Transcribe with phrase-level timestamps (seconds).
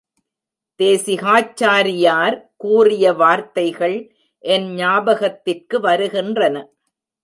[0.79, 3.97] தேசிகாச்சாரியார் கூறிய வார்த்தைகள்
[4.43, 6.55] என் ஞாபகத்திற்கு வருகின்றன.